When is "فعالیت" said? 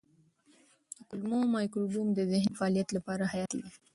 2.59-2.89